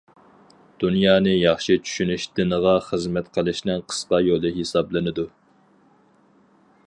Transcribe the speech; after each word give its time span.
دۇنيانى 0.83 1.33
ياخشى 1.33 1.75
چۈشىنىش 1.89 2.25
دىنغا 2.39 2.73
خىزمەت 2.87 3.29
قىلىشنىڭ 3.37 3.85
قىسقا 3.93 4.23
يولى 4.31 4.53
ھېسابلىنىدۇ. 4.57 5.27